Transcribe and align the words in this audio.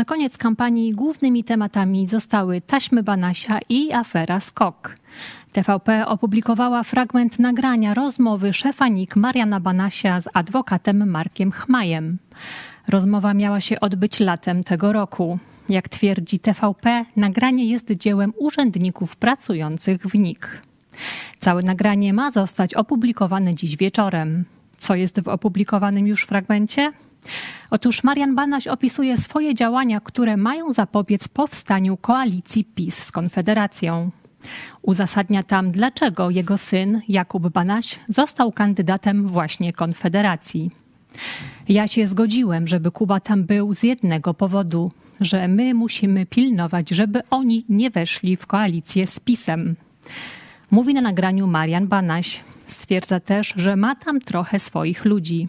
Na 0.00 0.04
koniec 0.04 0.38
kampanii 0.38 0.92
głównymi 0.92 1.44
tematami 1.44 2.08
zostały 2.08 2.60
taśmy 2.60 3.02
Banasia 3.02 3.58
i 3.68 3.92
afera 3.92 4.40
Skok. 4.40 4.96
TVP 5.52 6.06
opublikowała 6.06 6.82
fragment 6.82 7.38
nagrania 7.38 7.94
rozmowy 7.94 8.52
szefa 8.52 8.88
NIK 8.88 9.16
Mariana 9.16 9.60
Banasia 9.60 10.20
z 10.20 10.28
adwokatem 10.34 11.10
Markiem 11.10 11.52
Chmajem. 11.52 12.18
Rozmowa 12.88 13.34
miała 13.34 13.60
się 13.60 13.80
odbyć 13.80 14.20
latem 14.20 14.64
tego 14.64 14.92
roku. 14.92 15.38
Jak 15.68 15.88
twierdzi 15.88 16.38
TVP, 16.38 17.04
nagranie 17.16 17.66
jest 17.66 17.90
dziełem 17.90 18.32
urzędników 18.38 19.16
pracujących 19.16 20.02
w 20.06 20.14
NIK. 20.14 20.62
Całe 21.40 21.62
nagranie 21.62 22.12
ma 22.12 22.30
zostać 22.30 22.74
opublikowane 22.74 23.54
dziś 23.54 23.76
wieczorem. 23.76 24.44
Co 24.78 24.94
jest 24.94 25.20
w 25.20 25.28
opublikowanym 25.28 26.06
już 26.06 26.24
fragmencie? 26.26 26.92
Otóż 27.70 28.04
Marian 28.04 28.34
Banaś 28.34 28.66
opisuje 28.66 29.16
swoje 29.16 29.54
działania, 29.54 30.00
które 30.00 30.36
mają 30.36 30.72
zapobiec 30.72 31.28
powstaniu 31.28 31.96
koalicji 31.96 32.64
PiS 32.64 33.02
z 33.02 33.12
Konfederacją. 33.12 34.10
Uzasadnia 34.82 35.42
tam, 35.42 35.70
dlaczego 35.70 36.30
jego 36.30 36.58
syn, 36.58 37.00
Jakub 37.08 37.48
Banaś, 37.48 37.98
został 38.08 38.52
kandydatem 38.52 39.28
właśnie 39.28 39.72
Konfederacji. 39.72 40.70
Ja 41.68 41.88
się 41.88 42.06
zgodziłem, 42.06 42.66
żeby 42.66 42.90
Kuba 42.90 43.20
tam 43.20 43.44
był 43.44 43.74
z 43.74 43.82
jednego 43.82 44.34
powodu, 44.34 44.92
że 45.20 45.48
my 45.48 45.74
musimy 45.74 46.26
pilnować, 46.26 46.90
żeby 46.90 47.22
oni 47.30 47.64
nie 47.68 47.90
weszli 47.90 48.36
w 48.36 48.46
koalicję 48.46 49.06
z 49.06 49.20
PiSem. 49.20 49.76
Mówi 50.70 50.94
na 50.94 51.00
nagraniu 51.00 51.46
Marian 51.46 51.86
Banaś. 51.86 52.40
Stwierdza 52.66 53.20
też, 53.20 53.52
że 53.56 53.76
ma 53.76 53.96
tam 53.96 54.20
trochę 54.20 54.58
swoich 54.58 55.04
ludzi. 55.04 55.48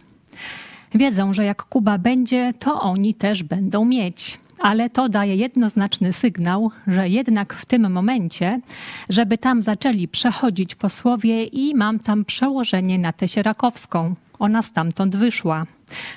Wiedzą, 0.96 1.34
że 1.34 1.46
jak 1.46 1.64
Kuba 1.64 1.98
będzie, 1.98 2.54
to 2.60 2.82
oni 2.82 3.16
też 3.16 3.44
będą 3.44 3.86
mieć. 3.86 4.40
Ale 4.60 4.90
to 4.90 5.10
daje 5.10 5.36
jednoznaczny 5.36 6.14
sygnał, 6.14 6.72
że 6.88 7.10
jednak 7.10 7.54
w 7.54 7.66
tym 7.66 7.92
momencie, 7.92 8.62
żeby 9.10 9.38
tam 9.38 9.62
zaczęli 9.62 10.08
przechodzić 10.08 10.76
posłowie 10.76 11.44
i 11.44 11.76
mam 11.76 12.00
tam 12.00 12.26
przełożenie 12.26 13.00
na 13.00 13.14
tę 13.14 13.28
Sierakowską. 13.28 14.16
Ona 14.40 14.62
stamtąd 14.62 15.16
wyszła. 15.16 15.64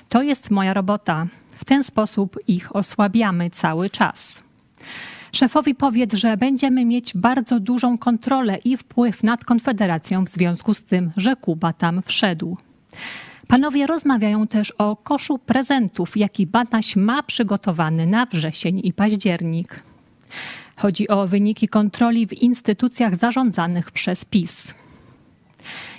To 0.08 0.22
jest 0.22 0.50
moja 0.50 0.74
robota. 0.74 1.26
W 1.48 1.64
ten 1.64 1.84
sposób 1.84 2.36
ich 2.46 2.76
osłabiamy 2.76 3.50
cały 3.50 3.90
czas. 3.90 4.42
Szefowi 5.32 5.74
powiedz, 5.74 6.14
że 6.14 6.36
będziemy 6.36 6.84
mieć 6.84 7.12
bardzo 7.14 7.60
dużą 7.60 7.98
kontrolę 7.98 8.58
i 8.64 8.76
wpływ 8.76 9.22
nad 9.22 9.44
Konfederacją 9.44 10.24
w 10.24 10.28
związku 10.28 10.74
z 10.74 10.82
tym, 10.82 11.12
że 11.16 11.36
Kuba 11.36 11.72
tam 11.72 12.02
wszedł. 12.02 12.56
Panowie 13.48 13.86
rozmawiają 13.86 14.46
też 14.46 14.70
o 14.70 14.96
koszu 14.96 15.38
prezentów, 15.38 16.16
jaki 16.16 16.46
Banaś 16.46 16.96
ma 16.96 17.22
przygotowany 17.22 18.06
na 18.06 18.26
wrzesień 18.26 18.80
i 18.84 18.92
październik. 18.92 19.82
Chodzi 20.76 21.08
o 21.08 21.26
wyniki 21.26 21.68
kontroli 21.68 22.26
w 22.26 22.32
instytucjach 22.32 23.16
zarządzanych 23.16 23.90
przez 23.90 24.24
PiS. 24.24 24.74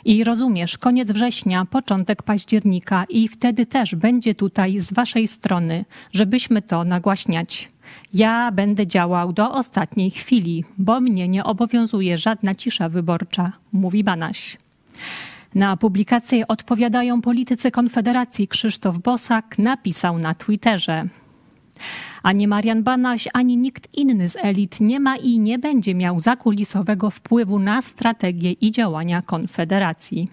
I 0.06 0.24
rozumiesz, 0.24 0.78
koniec 0.78 1.12
września, 1.12 1.66
początek 1.66 2.24
października, 2.24 3.06
i 3.10 3.28
wtedy 3.28 3.66
też 3.66 3.96
będzie 3.96 4.36
tutaj 4.36 4.80
z 4.80 4.94
Waszej 4.94 5.28
strony, 5.28 5.86
żebyśmy 6.14 6.62
to 6.62 6.84
nagłaśniać. 6.84 7.70
Ja 8.14 8.52
będę 8.52 8.88
działał 8.88 9.34
do 9.34 9.52
ostatniej 9.52 10.12
chwili, 10.12 10.64
bo 10.78 11.02
mnie 11.02 11.28
nie 11.28 11.44
obowiązuje 11.44 12.18
żadna 12.18 12.56
cisza 12.56 12.90
wyborcza, 12.90 13.52
mówi 13.74 14.04
Banaś. 14.04 14.58
Na 15.56 15.78
publikację 15.78 16.48
odpowiadają 16.48 17.22
politycy 17.22 17.72
Konfederacji. 17.72 18.48
Krzysztof 18.48 18.98
Bosak 18.98 19.60
napisał 19.60 20.18
na 20.18 20.36
Twitterze. 20.36 21.08
Ani 22.24 22.48
Marian 22.48 22.84
Banaś, 22.84 23.28
ani 23.34 23.58
nikt 23.58 23.94
inny 23.94 24.30
z 24.30 24.36
elit 24.36 24.80
nie 24.80 25.00
ma 25.00 25.18
i 25.18 25.40
nie 25.40 25.60
będzie 25.60 25.96
miał 25.96 26.20
zakulisowego 26.20 27.10
wpływu 27.10 27.60
na 27.60 27.82
strategię 27.82 28.52
i 28.52 28.72
działania 28.72 29.22
Konfederacji. 29.22 30.28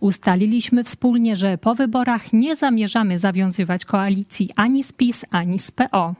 Ustaliliśmy 0.00 0.84
wspólnie, 0.84 1.36
że 1.36 1.58
po 1.58 1.74
wyborach 1.74 2.32
nie 2.32 2.56
zamierzamy 2.56 3.18
zawiązywać 3.18 3.84
koalicji 3.84 4.50
ani 4.56 4.84
z 4.84 4.92
PiS, 4.92 5.24
ani 5.30 5.58
z 5.58 5.70
PO. 5.70 6.14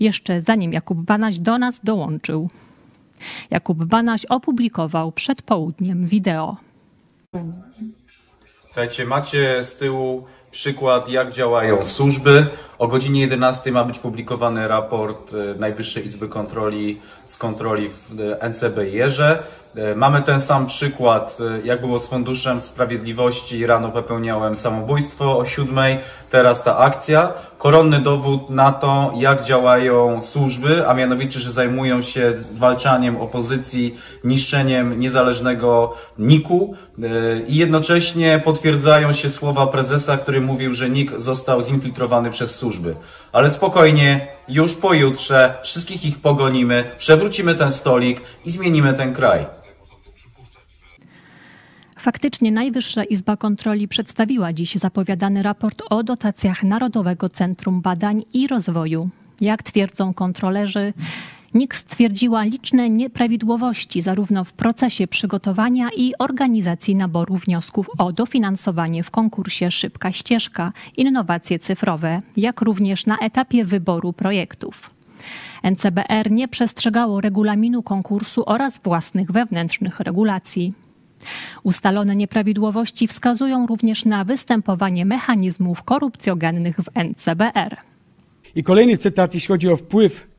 Jeszcze 0.00 0.40
zanim 0.40 0.72
Jakub 0.72 0.98
Banaś 0.98 1.38
do 1.38 1.58
nas 1.58 1.80
dołączył. 1.84 2.50
Jakub 3.50 3.84
Banaś 3.84 4.24
opublikował 4.24 5.12
przed 5.12 5.42
południem 5.42 6.06
wideo. 6.06 6.69
Słuchajcie, 8.66 9.06
macie 9.06 9.64
z 9.64 9.76
tyłu 9.76 10.26
przykład, 10.50 11.08
jak 11.08 11.32
działają 11.32 11.84
służby. 11.84 12.46
O 12.80 12.88
godzinie 12.88 13.20
11 13.20 13.72
ma 13.72 13.84
być 13.84 13.98
publikowany 13.98 14.68
raport 14.68 15.34
e, 15.34 15.58
Najwyższej 15.58 16.04
Izby 16.04 16.28
Kontroli 16.28 17.00
z 17.26 17.36
kontroli 17.36 17.88
w 17.88 18.20
e, 18.20 18.48
NCB 18.48 18.78
Jerze. 18.92 19.42
E, 19.76 19.94
mamy 19.94 20.22
ten 20.22 20.40
sam 20.40 20.66
przykład, 20.66 21.38
jak 21.64 21.80
było 21.80 21.98
z 21.98 22.08
Funduszem 22.08 22.60
Sprawiedliwości. 22.60 23.66
Rano 23.66 23.88
popełniałem 23.88 24.56
samobójstwo 24.56 25.38
o 25.38 25.44
siódmej, 25.44 25.98
teraz 26.30 26.64
ta 26.64 26.76
akcja. 26.76 27.32
Koronny 27.58 27.98
dowód 27.98 28.50
na 28.50 28.72
to, 28.72 29.12
jak 29.16 29.42
działają 29.42 30.22
służby, 30.22 30.88
a 30.88 30.94
mianowicie, 30.94 31.40
że 31.40 31.52
zajmują 31.52 32.02
się 32.02 32.32
zwalczaniem 32.38 33.16
opozycji, 33.16 33.98
niszczeniem 34.24 35.00
niezależnego 35.00 35.94
NIK-u 36.18 36.74
i 37.48 37.56
jednocześnie 37.56 38.42
potwierdzają 38.44 39.12
się 39.12 39.30
słowa 39.30 39.66
prezesa, 39.66 40.16
który 40.16 40.40
mówił, 40.40 40.74
że 40.74 40.90
NIK 40.90 41.12
został 41.16 41.62
zinfiltrowany 41.62 42.30
przez 42.30 42.50
służby 42.54 42.69
służby. 42.70 42.96
Ale 43.32 43.50
spokojnie, 43.50 44.26
już 44.48 44.74
pojutrze 44.74 45.54
wszystkich 45.62 46.04
ich 46.04 46.18
pogonimy, 46.18 46.84
przewrócimy 46.98 47.54
ten 47.54 47.72
stolik 47.72 48.20
i 48.44 48.50
zmienimy 48.50 48.94
ten 48.94 49.14
kraj. 49.14 49.46
Faktycznie 51.98 52.52
Najwyższa 52.52 53.04
Izba 53.04 53.36
Kontroli 53.36 53.88
przedstawiła 53.88 54.52
dziś 54.52 54.74
zapowiadany 54.74 55.42
raport 55.42 55.82
o 55.90 56.02
dotacjach 56.02 56.62
Narodowego 56.62 57.28
Centrum 57.28 57.80
Badań 57.80 58.24
i 58.32 58.46
Rozwoju. 58.46 59.08
Jak 59.40 59.62
twierdzą 59.62 60.14
kontrolerzy, 60.14 60.92
NIK 61.54 61.76
stwierdziła 61.76 62.42
liczne 62.42 62.90
nieprawidłowości 62.90 64.02
zarówno 64.02 64.44
w 64.44 64.52
procesie 64.52 65.06
przygotowania 65.06 65.88
i 65.96 66.12
organizacji 66.18 66.94
naboru 66.94 67.36
wniosków 67.36 67.86
o 67.98 68.12
dofinansowanie 68.12 69.02
w 69.02 69.10
konkursie 69.10 69.70
Szybka 69.70 70.12
Ścieżka 70.12 70.72
Innowacje 70.96 71.58
Cyfrowe, 71.58 72.18
jak 72.36 72.60
również 72.60 73.06
na 73.06 73.18
etapie 73.18 73.64
wyboru 73.64 74.12
projektów. 74.12 74.90
NCBR 75.62 76.30
nie 76.30 76.48
przestrzegało 76.48 77.20
regulaminu 77.20 77.82
konkursu 77.82 78.42
oraz 78.46 78.78
własnych 78.78 79.32
wewnętrznych 79.32 80.00
regulacji. 80.00 80.72
Ustalone 81.62 82.16
nieprawidłowości 82.16 83.08
wskazują 83.08 83.66
również 83.66 84.04
na 84.04 84.24
występowanie 84.24 85.04
mechanizmów 85.04 85.82
korupcjogennych 85.82 86.76
w 86.76 86.88
NCBR. 86.94 87.76
I 88.54 88.62
kolejny 88.64 88.96
cytat, 88.96 89.34
jeśli 89.34 89.48
chodzi 89.48 89.68
o 89.68 89.76
wpływ 89.76 90.29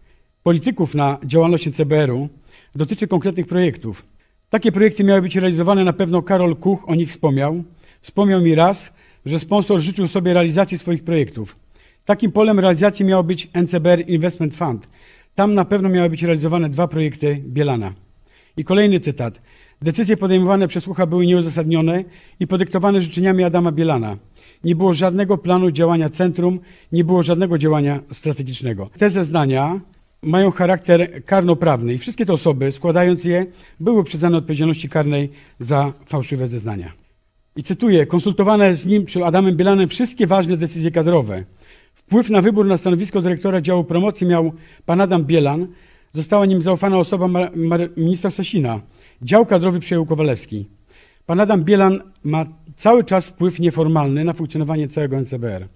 polityków 0.44 0.96
na 0.96 1.18
działalność 1.26 1.76
CBR-u 1.76 2.30
dotyczy 2.76 3.08
konkretnych 3.08 3.48
projektów. 3.48 4.06
Takie 4.50 4.72
projekty 4.72 5.04
miały 5.04 5.22
być 5.22 5.36
realizowane, 5.36 5.84
na 5.84 5.94
pewno 5.94 6.22
Karol 6.22 6.56
Kuch 6.56 6.90
o 6.90 6.96
nich 6.96 7.10
wspomniał. 7.10 7.64
Wspomniał 8.02 8.42
mi 8.42 8.56
raz, 8.56 8.94
że 9.26 9.40
sponsor 9.40 9.80
życzył 9.80 10.08
sobie 10.08 10.34
realizacji 10.34 10.78
swoich 10.78 11.04
projektów. 11.04 11.56
Takim 12.06 12.32
polem 12.32 12.60
realizacji 12.60 13.06
miało 13.06 13.24
być 13.24 13.48
NCBR 13.54 14.10
Investment 14.10 14.56
Fund. 14.56 14.88
Tam 15.36 15.54
na 15.54 15.66
pewno 15.66 15.90
miały 15.90 16.10
być 16.10 16.24
realizowane 16.24 16.70
dwa 16.70 16.88
projekty 16.88 17.42
Bielana. 17.48 17.94
I 18.58 18.64
kolejny 18.64 19.00
cytat. 19.00 19.42
Decyzje 19.82 20.18
podejmowane 20.18 20.68
przez 20.68 20.88
Ucha 20.88 21.06
były 21.06 21.26
nieuzasadnione 21.26 22.04
i 22.40 22.48
podyktowane 22.48 23.02
życzeniami 23.02 23.44
Adama 23.44 23.72
Bielana. 23.72 24.18
Nie 24.64 24.76
było 24.76 24.94
żadnego 24.94 25.38
planu 25.38 25.72
działania 25.72 26.10
centrum, 26.10 26.60
nie 26.92 27.04
było 27.04 27.24
żadnego 27.24 27.58
działania 27.58 28.00
strategicznego. 28.12 28.90
Te 28.98 29.10
zeznania 29.10 29.80
mają 30.24 30.52
charakter 30.52 31.24
karnoprawny 31.26 31.94
i 31.94 31.98
wszystkie 31.98 32.26
te 32.26 32.34
osoby, 32.34 32.72
składając 32.72 33.24
je, 33.24 33.46
były 33.80 34.04
przyznane 34.04 34.38
odpowiedzialności 34.38 34.90
karnej 34.90 35.30
za 35.60 35.94
fałszywe 36.06 36.48
zeznania. 36.48 36.92
I 37.56 37.64
cytuję, 37.64 38.06
konsultowane 38.06 38.76
z 38.76 38.86
nim, 38.86 39.06
czy 39.06 39.26
Adamem 39.26 39.58
Bielanem, 39.58 39.90
wszystkie 39.90 40.28
ważne 40.28 40.58
decyzje 40.58 40.92
kadrowe. 40.92 41.44
Wpływ 41.94 42.30
na 42.30 42.42
wybór 42.42 42.66
na 42.66 42.78
stanowisko 42.78 43.22
dyrektora 43.22 43.62
działu 43.62 43.84
promocji 43.84 44.28
miał 44.28 44.54
pan 44.86 45.02
Adam 45.02 45.26
Bielan. 45.26 45.68
Została 46.12 46.46
nim 46.46 46.62
zaufana 46.62 46.98
osoba 46.98 47.50
ministra 47.98 48.30
Sasina. 48.30 48.82
Dział 49.22 49.46
kadrowy 49.46 49.80
przejął 49.80 50.06
Kowalewski. 50.06 50.66
Pan 51.26 51.40
Adam 51.40 51.64
Bielan 51.64 52.00
ma 52.24 52.46
cały 52.76 53.04
czas 53.04 53.28
wpływ 53.28 53.60
nieformalny 53.60 54.24
na 54.24 54.34
funkcjonowanie 54.34 54.88
całego 54.88 55.20
NCBR. 55.20 55.68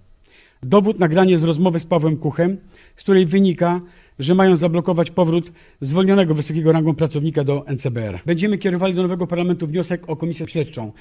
Dowód 0.62 0.98
nagranie 0.98 1.38
z 1.38 1.44
rozmowy 1.44 1.80
z 1.80 1.86
Pawłem 1.86 2.16
Kuchem, 2.16 2.56
z 2.96 3.02
której 3.02 3.26
wynika, 3.26 3.80
że 4.18 4.34
mają 4.34 4.56
zablokować 4.56 5.10
powrót 5.10 5.52
zwolnionego 5.80 6.34
wysokiego 6.34 6.72
rangą 6.72 6.94
pracownika 6.94 7.44
do 7.44 7.64
NCBR. 7.66 8.20
Będziemy 8.26 8.58
kierowali 8.58 8.94
do 8.94 9.02
nowego 9.02 9.26
parlamentu 9.26 9.66
wniosek 9.66 10.08
o 10.08 10.16
komisję 10.16 10.48
śledczą. 10.48 10.92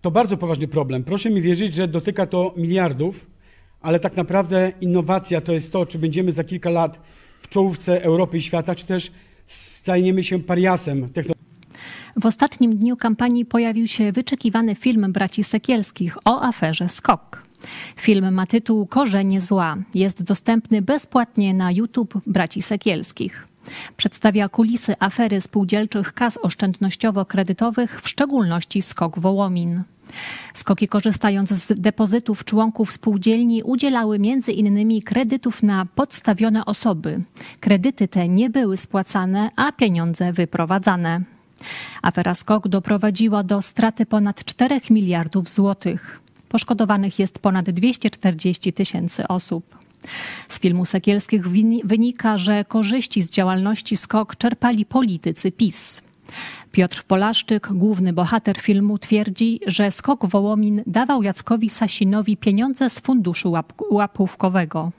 To 0.00 0.10
bardzo 0.10 0.36
poważny 0.36 0.68
problem. 0.68 1.04
Proszę 1.04 1.30
mi 1.30 1.42
wierzyć, 1.42 1.74
że 1.74 1.88
dotyka 1.88 2.26
to 2.26 2.54
miliardów, 2.56 3.26
ale 3.80 4.00
tak 4.00 4.16
naprawdę 4.16 4.72
innowacja 4.80 5.40
to 5.40 5.52
jest 5.52 5.72
to, 5.72 5.86
czy 5.86 5.98
będziemy 5.98 6.32
za 6.32 6.44
kilka 6.44 6.70
lat 6.70 7.00
w 7.40 7.48
czołówce 7.48 8.02
Europy 8.02 8.38
i 8.38 8.42
świata, 8.42 8.74
czy 8.74 8.86
też 8.86 9.12
stajemy 9.46 10.24
się 10.24 10.38
pariasem 10.38 11.08
technologicznym. 11.08 11.36
W 12.20 12.26
ostatnim 12.26 12.76
dniu 12.76 12.96
kampanii 12.96 13.44
pojawił 13.44 13.86
się 13.86 14.12
wyczekiwany 14.12 14.74
film 14.74 15.12
braci 15.12 15.44
Sekielskich 15.44 16.18
o 16.24 16.42
aferze 16.42 16.88
Skok. 16.88 17.42
Film 17.96 18.34
ma 18.34 18.46
tytuł 18.46 18.86
Korzenie 18.86 19.40
zła. 19.40 19.76
Jest 19.94 20.22
dostępny 20.22 20.82
bezpłatnie 20.82 21.54
na 21.54 21.72
YouTube 21.72 22.14
braci 22.26 22.62
Sekielskich. 22.62 23.46
Przedstawia 23.96 24.48
kulisy 24.48 24.94
afery 24.98 25.40
spółdzielczych 25.40 26.12
kas 26.12 26.38
oszczędnościowo-kredytowych, 26.42 28.00
w 28.00 28.08
szczególności 28.08 28.82
Skok 28.82 29.18
Wołomin. 29.18 29.82
Skoki 30.54 30.86
korzystając 30.86 31.50
z 31.50 31.80
depozytów 31.80 32.44
członków 32.44 32.92
spółdzielni 32.92 33.62
udzielały 33.62 34.16
m.in. 34.16 35.02
kredytów 35.02 35.62
na 35.62 35.86
podstawione 35.94 36.64
osoby. 36.64 37.22
Kredyty 37.60 38.08
te 38.08 38.28
nie 38.28 38.50
były 38.50 38.76
spłacane, 38.76 39.50
a 39.56 39.72
pieniądze 39.72 40.32
wyprowadzane. 40.32 41.20
Afera 42.02 42.34
Skok 42.34 42.68
doprowadziła 42.68 43.42
do 43.42 43.62
straty 43.62 44.06
ponad 44.06 44.44
4 44.44 44.80
miliardów 44.90 45.50
złotych. 45.50 46.20
Poszkodowanych 46.48 47.18
jest 47.18 47.38
ponad 47.38 47.70
240 47.70 48.72
tysięcy 48.72 49.28
osób. 49.28 49.78
Z 50.48 50.60
filmu 50.60 50.84
Sekielskich 50.84 51.48
wynika, 51.84 52.38
że 52.38 52.64
korzyści 52.64 53.22
z 53.22 53.30
działalności 53.30 53.96
SKOK 53.96 54.36
czerpali 54.36 54.84
politycy 54.84 55.52
PiS. 55.52 56.02
Piotr 56.72 57.04
Polaszczyk, 57.04 57.68
główny 57.72 58.12
bohater 58.12 58.58
filmu, 58.58 58.98
twierdzi, 58.98 59.60
że 59.66 59.90
Skok 59.90 60.26
Wołomin 60.26 60.82
dawał 60.86 61.22
Jackowi 61.22 61.70
Sasinowi 61.70 62.36
pieniądze 62.36 62.90
z 62.90 62.98
funduszu 62.98 63.50
łap 63.50 63.72
łapówkowego. 63.90 64.90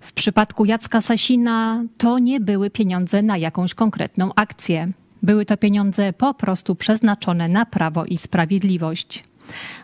W 0.00 0.12
przypadku 0.12 0.64
Jacka 0.64 1.00
Sasina 1.00 1.82
to 1.98 2.18
nie 2.18 2.40
były 2.40 2.70
pieniądze 2.70 3.22
na 3.22 3.36
jakąś 3.36 3.74
konkretną 3.74 4.34
akcję. 4.34 4.92
Były 5.22 5.44
to 5.44 5.56
pieniądze 5.56 6.12
po 6.12 6.34
prostu 6.34 6.74
przeznaczone 6.74 7.48
na 7.48 7.66
prawo 7.66 8.04
i 8.04 8.18
sprawiedliwość. 8.18 9.22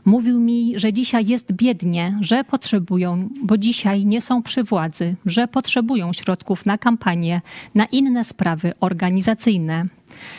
Mówił 0.04 0.40
mi, 0.40 0.72
że 0.76 0.92
dzisiaj 0.92 1.26
jest 1.26 1.52
biednie, 1.52 2.18
że 2.20 2.44
potrzebują, 2.44 3.28
bo 3.42 3.58
dzisiaj 3.58 4.06
nie 4.06 4.20
są 4.20 4.42
przy 4.42 4.64
władzy, 4.64 5.14
że 5.26 5.48
potrzebują 5.48 6.12
środków 6.12 6.66
na 6.66 6.78
kampanię, 6.78 7.40
na 7.74 7.84
inne 7.84 8.24
sprawy 8.24 8.72
organizacyjne. 8.80 9.82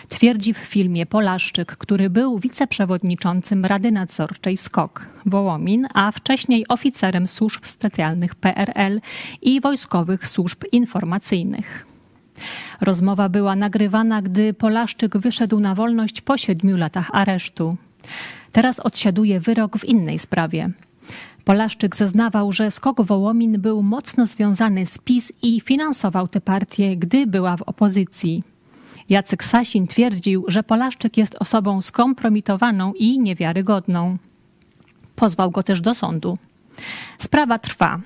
Twierdzi 0.08 0.54
w 0.54 0.58
filmie 0.58 1.06
Polaszczyk, 1.06 1.78
który 1.78 2.10
był 2.10 2.40
wiceprzewodniczącym 2.40 3.66
Rady 3.66 3.92
Nadzorczej 3.92 4.58
SKOK 4.58 5.08
Wołomin, 5.26 5.88
a 5.94 6.12
wcześniej 6.12 6.68
oficerem 6.68 7.28
służb 7.28 7.66
specjalnych 7.66 8.36
PRL 8.36 9.00
i 9.42 9.62
wojskowych 9.62 10.28
służb 10.28 10.64
informacyjnych. 10.72 11.86
Rozmowa 12.82 13.30
była 13.30 13.56
nagrywana, 13.56 14.22
gdy 14.22 14.54
Polaszczyk 14.54 15.18
wyszedł 15.18 15.60
na 15.60 15.76
wolność 15.76 16.22
po 16.22 16.38
siedmiu 16.38 16.78
latach 16.78 17.10
aresztu. 17.14 17.78
Teraz 18.52 18.80
odsiaduje 18.80 19.40
wyrok 19.40 19.78
w 19.78 19.86
innej 19.86 20.20
sprawie. 20.20 20.70
Polaszczyk 21.46 21.96
zeznawał, 21.96 22.52
że 22.52 22.72
Skok 22.72 23.02
Wołomin 23.02 23.62
był 23.62 23.84
mocno 23.84 24.26
związany 24.26 24.86
z 24.86 24.98
PiS 24.98 25.32
i 25.42 25.62
finansował 25.62 26.28
tę 26.28 26.42
partię, 26.42 26.98
gdy 26.98 27.28
była 27.28 27.58
w 27.58 27.62
opozycji. 27.62 28.44
Jacek 29.10 29.44
Sasin 29.44 29.88
twierdził, 29.88 30.46
że 30.48 30.64
Polaszczyk 30.64 31.18
jest 31.18 31.36
osobą 31.40 31.82
skompromitowaną 31.82 32.94
i 32.94 33.20
niewiarygodną. 33.20 34.18
Pozwał 35.16 35.52
go 35.52 35.64
też 35.64 35.82
do 35.82 35.96
sądu. 35.96 36.38
Sprawa 37.18 37.60
trwa. 37.60 38.00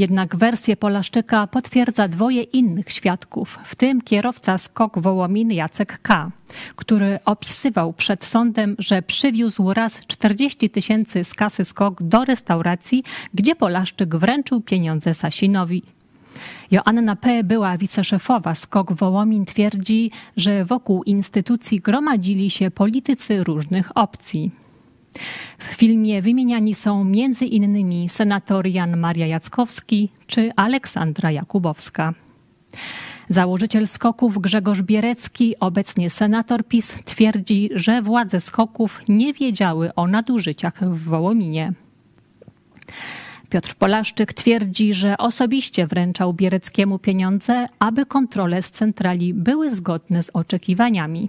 Jednak 0.00 0.36
wersję 0.36 0.76
Polaszczyka 0.76 1.46
potwierdza 1.46 2.08
dwoje 2.08 2.42
innych 2.42 2.92
świadków, 2.92 3.58
w 3.64 3.74
tym 3.74 4.02
kierowca 4.02 4.58
SKOK 4.58 4.98
Wołomin 4.98 5.50
Jacek 5.50 5.98
K., 6.02 6.30
który 6.76 7.18
opisywał 7.24 7.92
przed 7.92 8.24
sądem, 8.24 8.76
że 8.78 9.02
przywiózł 9.02 9.72
raz 9.72 10.06
40 10.06 10.70
tysięcy 10.70 11.24
z 11.24 11.34
kasy 11.34 11.64
SKOK 11.64 12.02
do 12.02 12.24
restauracji, 12.24 13.02
gdzie 13.34 13.56
Polaszczyk 13.56 14.16
wręczył 14.16 14.60
pieniądze 14.60 15.14
Sasinowi. 15.14 15.82
Joanna 16.70 17.16
P. 17.16 17.44
była 17.44 17.78
wiceszefowa 17.78 18.54
SKOK 18.54 18.92
Wołomin, 18.92 19.44
twierdzi, 19.44 20.10
że 20.36 20.64
wokół 20.64 21.02
instytucji 21.02 21.80
gromadzili 21.80 22.50
się 22.50 22.70
politycy 22.70 23.44
różnych 23.44 23.96
opcji. 23.96 24.50
W 25.58 25.64
filmie 25.64 26.22
wymieniani 26.22 26.74
są 26.74 27.00
m.in. 27.00 28.08
senator 28.08 28.66
Jan 28.66 28.96
Maria 28.96 29.26
Jackowski 29.26 30.08
czy 30.26 30.50
Aleksandra 30.56 31.30
Jakubowska. 31.30 32.14
Założyciel 33.28 33.86
skoków 33.86 34.38
Grzegorz 34.38 34.82
Bierecki, 34.82 35.54
obecnie 35.60 36.10
senator 36.10 36.68
PiS, 36.68 36.94
twierdzi, 37.04 37.70
że 37.74 38.02
władze 38.02 38.40
skoków 38.40 39.00
nie 39.08 39.32
wiedziały 39.32 39.94
o 39.94 40.06
nadużyciach 40.06 40.90
w 40.90 41.04
Wołominie. 41.04 41.72
Piotr 43.50 43.74
Polaszczyk 43.74 44.32
twierdzi, 44.32 44.94
że 44.94 45.18
osobiście 45.18 45.86
wręczał 45.86 46.32
Biereckiemu 46.32 46.98
pieniądze, 46.98 47.66
aby 47.78 48.06
kontrole 48.06 48.62
z 48.62 48.70
centrali 48.70 49.34
były 49.34 49.74
zgodne 49.74 50.22
z 50.22 50.30
oczekiwaniami. 50.30 51.28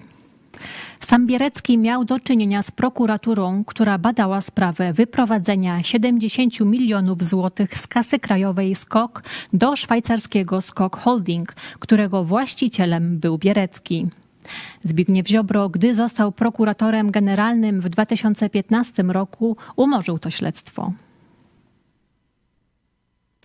Sam 1.00 1.28
Bierecki 1.28 1.78
miał 1.78 2.06
do 2.06 2.20
czynienia 2.20 2.62
z 2.62 2.72
prokuraturą, 2.72 3.64
która 3.64 3.98
badała 3.98 4.42
sprawę 4.42 4.94
wyprowadzenia 4.94 5.84
70 5.84 6.60
milionów 6.60 7.24
złotych 7.24 7.78
z 7.78 7.88
kasy 7.88 8.20
krajowej 8.20 8.76
SKOK 8.76 9.24
do 9.54 9.76
szwajcarskiego 9.76 10.62
SKOK 10.62 10.98
Holding, 10.98 11.54
którego 11.80 12.24
właścicielem 12.24 13.20
był 13.20 13.38
Bierecki. 13.38 14.06
Zbigniew 14.84 15.28
Ziobro, 15.28 15.70
gdy 15.70 15.96
został 15.96 16.32
prokuratorem 16.32 17.12
generalnym 17.12 17.82
w 17.82 17.90
2015 17.90 19.04
roku, 19.04 19.58
umorzył 19.76 20.20
to 20.20 20.30
śledztwo. 20.30 20.94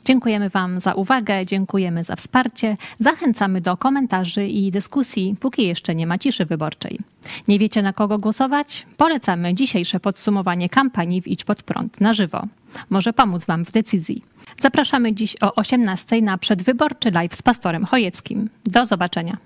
Dziękujemy 0.06 0.50
Wam 0.50 0.80
za 0.80 0.94
uwagę, 0.94 1.46
dziękujemy 1.46 2.04
za 2.04 2.16
wsparcie. 2.16 2.76
Zachęcamy 2.98 3.60
do 3.60 3.76
komentarzy 3.76 4.46
i 4.46 4.70
dyskusji, 4.70 5.36
póki 5.40 5.66
jeszcze 5.66 5.94
nie 5.94 6.06
ma 6.06 6.18
ciszy 6.18 6.44
wyborczej. 6.44 6.98
Nie 7.48 7.58
wiecie 7.58 7.82
na 7.82 7.92
kogo 7.92 8.18
głosować? 8.18 8.86
Polecamy 8.96 9.54
dzisiejsze 9.54 10.00
podsumowanie 10.00 10.68
kampanii 10.68 11.22
w 11.22 11.28
Idź 11.28 11.44
Pod 11.44 11.62
Prąd 11.62 12.00
na 12.00 12.14
żywo. 12.14 12.46
Może 12.90 13.12
pomóc 13.12 13.46
Wam 13.46 13.64
w 13.64 13.72
decyzji. 13.72 14.22
Zapraszamy 14.60 15.14
dziś 15.14 15.36
o 15.42 15.54
18 15.54 16.22
na 16.22 16.38
przedwyborczy 16.38 17.10
live 17.10 17.34
z 17.34 17.42
pastorem 17.42 17.84
Chojeckim. 17.84 18.50
Do 18.64 18.86
zobaczenia. 18.86 19.36